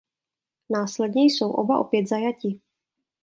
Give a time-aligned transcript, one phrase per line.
[0.69, 2.61] Následně jsou oba opět zajati.